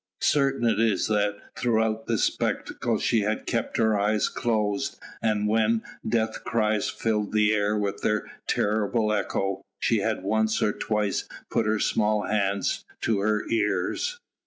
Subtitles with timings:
[0.21, 5.83] Certain it is that throughout the spectacle she had kept her eyes closed, and when
[6.09, 11.67] death cries filled the air with their terrible echo, she had once or twice put
[11.67, 14.19] her small hands to her ears.